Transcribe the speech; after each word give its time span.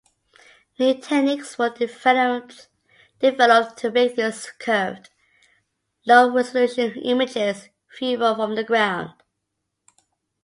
New 0.79 0.95
techniques 0.99 1.59
were 1.59 1.69
developed 1.69 2.69
to 3.19 3.91
make 3.93 4.15
these 4.15 4.49
curved, 4.57 5.11
low-resolution 6.07 6.93
images 7.03 7.69
viewable 7.99 8.35
from 8.37 8.55
the 8.55 8.63
ground. 8.63 9.11